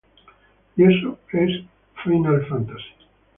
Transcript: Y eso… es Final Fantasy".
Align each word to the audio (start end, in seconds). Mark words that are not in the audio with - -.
Y 0.77 0.83
eso… 0.83 1.19
es 1.31 1.61
Final 2.03 2.43
Fantasy". 2.47 2.85